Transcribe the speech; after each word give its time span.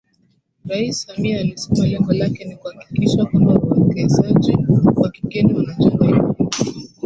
Rais 0.65 0.97
Samia 1.01 1.39
alisema 1.39 1.85
lengo 1.85 2.13
lake 2.13 2.45
ni 2.45 2.55
kuhakikisha 2.55 3.25
kwamba 3.25 3.53
wawekezaji 3.53 4.55
wa 4.95 5.11
kigeni 5.11 5.53
wanajenga 5.53 6.05
imani 6.05 6.51